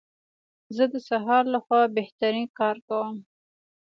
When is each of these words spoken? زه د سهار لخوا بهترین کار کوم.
زه 0.75 0.83
د 0.93 0.95
سهار 1.09 1.43
لخوا 1.55 1.81
بهترین 1.97 2.47
کار 2.59 2.77
کوم. 2.87 3.17